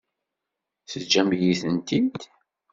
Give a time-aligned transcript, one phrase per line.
[0.89, 2.15] Teǧǧam-iyi-tent-id.